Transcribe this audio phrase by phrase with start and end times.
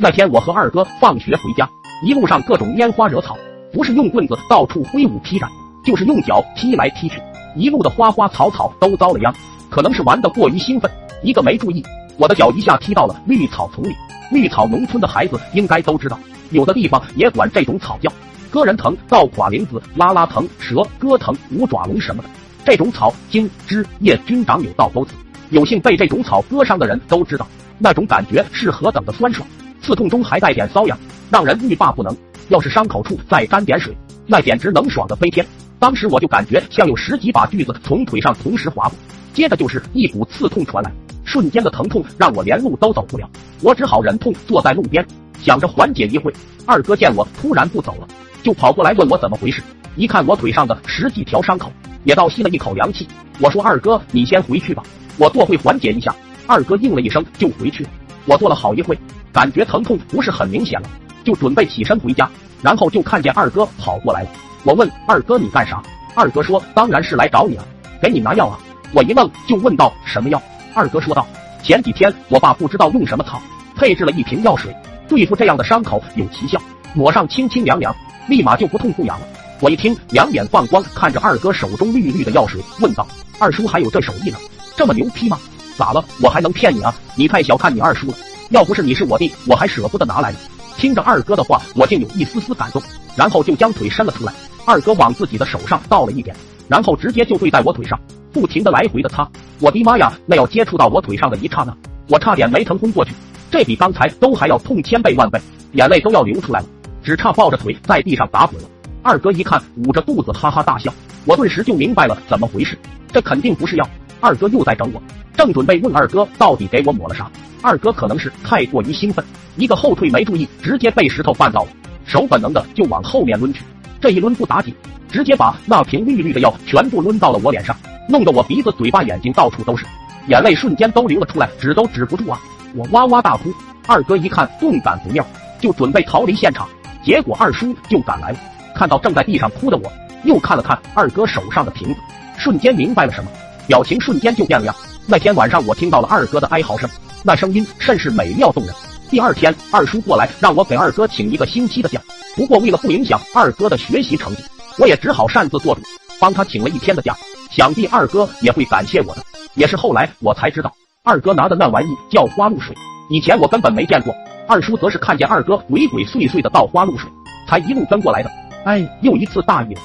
[0.00, 1.68] 那天我和二哥放学回家，
[2.04, 3.36] 一路上各种拈花惹草，
[3.72, 5.50] 不是用棍子到处挥舞劈斩，
[5.84, 7.20] 就是用脚踢来踢去，
[7.56, 9.34] 一路的花花草草都遭了殃。
[9.68, 10.88] 可能是玩的过于兴奋，
[11.20, 11.84] 一个没注意，
[12.16, 13.92] 我的脚一下踢到了绿草丛里。
[14.30, 16.16] 绿草农村的孩子应该都知道，
[16.50, 18.08] 有的地方也管这种草叫
[18.52, 22.28] 割人藤、倒垮铃子、拉拉藤、蛇割藤、五爪龙什么的。
[22.64, 25.12] 这种草茎枝叶均长有倒钩子，
[25.50, 27.44] 有幸被这种草割伤的人都知道，
[27.78, 29.46] 那种感觉是何等的酸爽，
[29.88, 30.98] 刺痛中还带点瘙痒，
[31.30, 32.14] 让人欲罢不能。
[32.48, 33.96] 要是伤口处再沾点水，
[34.26, 35.46] 那简直能爽的飞天。
[35.78, 38.92] 当时我就感觉像有十几把锯子从腿上同时划过。
[39.32, 40.92] 接着就是一股刺痛传来，
[41.24, 43.26] 瞬间的疼痛让我连路都走不了，
[43.62, 45.02] 我只好忍痛坐在路边，
[45.40, 46.30] 想着缓解一会。
[46.66, 48.06] 二哥见我突然不走了，
[48.42, 49.62] 就跑过来问我怎么回事。
[49.96, 51.72] 一看我腿上的十几条伤口，
[52.04, 53.08] 也倒吸了一口凉气。
[53.40, 54.82] 我说：“二哥，你先回去吧，
[55.16, 56.14] 我坐会缓解一下。”
[56.46, 57.90] 二哥应了一声就回去了。
[58.26, 58.98] 我坐了好一会，
[59.38, 60.90] 感觉疼痛不是很明显了，
[61.22, 62.28] 就准备起身回家，
[62.60, 64.28] 然后就看见二哥跑过来了。
[64.64, 65.80] 我问二哥你干啥？
[66.16, 67.64] 二哥说：“当然是来找你了，
[68.02, 68.58] 给你拿药啊。”
[68.92, 70.42] 我一愣，就问道：“什么药？”
[70.74, 71.24] 二哥说道
[71.62, 73.40] ：“前几天我爸不知道用什么草，
[73.76, 74.74] 配置了一瓶药水，
[75.06, 76.60] 对付这样的伤口有奇效，
[76.92, 77.94] 抹上清清凉凉，
[78.26, 79.26] 立马就不痛不痒了。”
[79.62, 83.06] 我一听，两眼放光，看着二哥手中绿绿的药水，问道
[83.38, 84.38] ：“二叔还有这手艺呢？
[84.76, 85.38] 这么牛批吗？
[85.76, 86.04] 咋了？
[86.20, 86.92] 我还能骗你啊？
[87.14, 88.14] 你太小看你二叔了。
[88.50, 90.38] 要不是你是我弟，我还舍不得拿来呢。”
[90.78, 92.80] 听着二哥的话，我竟有一丝丝感动，
[93.16, 94.32] 然后就将腿伸了出来。
[94.64, 96.36] 二哥往自己的手上倒了一点，
[96.68, 97.98] 然后直接就对在我腿上。
[98.30, 100.12] 不停的来回的擦，我的妈呀！
[100.26, 101.74] 那要接触到我腿上的一刹那，
[102.08, 103.12] 我差点没疼昏过去，
[103.50, 105.40] 这比刚才都还要痛千倍万倍，
[105.72, 106.66] 眼泪都要流出来了，
[107.02, 108.68] 只差抱着腿在地上打滚了。
[109.02, 110.92] 二哥一看，捂着肚子哈哈大笑，
[111.24, 112.78] 我顿时就明白了怎么回事，
[113.10, 113.88] 这肯定不是药。
[114.20, 115.02] 二哥又在整我，
[115.38, 117.30] 正准备问二哥到底给我抹了啥，
[117.62, 121.68] 二哥可能是太过于兴奋，一个后退没注意，直接被石头绊到了，
[122.04, 123.62] 手本能的就往后面抡去，
[124.00, 124.74] 这一抡不打紧，
[125.08, 127.74] 直接把那瓶绿绿的药全部抡到了我脸上。
[128.08, 129.86] 弄得我鼻子、嘴巴、眼睛到处都是，
[130.26, 132.40] 眼泪瞬间都流了出来，止都止不住啊！
[132.74, 133.54] 我哇哇大哭。
[133.86, 135.24] 二哥一看顿感不妙，
[135.60, 136.68] 就准备逃离现场，
[137.04, 138.38] 结果二叔就赶来了，
[138.74, 139.92] 看到正在地上哭的我，
[140.24, 142.00] 又看了看二哥手上的瓶子，
[142.36, 143.30] 瞬间明白了什么，
[143.68, 144.74] 表情瞬间就变了样。
[145.10, 146.86] 那天晚上我听到了二哥的哀嚎声，
[147.24, 148.74] 那声音甚是美妙动人。
[149.08, 151.98] 第二天，二叔过来让我给二哥请一个星期的假，
[152.36, 154.42] 不过为了不影响二哥的学习成绩，
[154.76, 155.80] 我也只好擅自做主，
[156.20, 157.16] 帮他请了一天的假。
[157.50, 159.22] 想必二哥也会感谢我的，
[159.54, 160.70] 也是后来我才知道，
[161.02, 162.76] 二哥拿的那玩意叫花露水，
[163.08, 164.14] 以前我根本没见过。
[164.46, 167.08] 二叔则是看见二哥鬼鬼祟祟的倒花露水，
[167.48, 168.30] 才一路跟过来的。
[168.66, 169.80] 哎，又一次大意了。